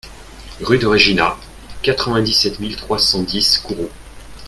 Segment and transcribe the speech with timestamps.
[0.61, 1.37] Rue de Règina,
[1.83, 3.91] quatre-vingt-dix-sept mille trois cent dix Kourou